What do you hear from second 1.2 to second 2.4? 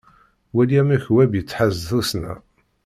yettḥaz tussna.